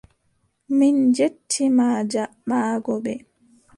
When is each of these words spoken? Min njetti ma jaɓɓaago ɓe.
Min 0.77 0.95
njetti 1.09 1.63
ma 1.77 1.87
jaɓɓaago 2.11 2.93
ɓe. 3.03 3.13